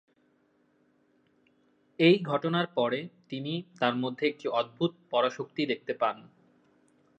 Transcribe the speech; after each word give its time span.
এই 1.99 2.15
ঘটনার 2.23 2.67
পরে 2.77 2.99
তিনি 3.29 3.53
তার 3.79 3.93
মধ্যে 3.95 4.23
একটি 4.27 4.45
অদ্ভুত 4.59 4.91
পরাশক্তি 5.11 5.61
দেখতে 5.65 5.93
পান। 5.93 6.15